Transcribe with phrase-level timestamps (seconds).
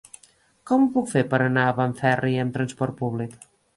[0.69, 3.37] Com ho puc fer per anar a Benferri amb transport públic?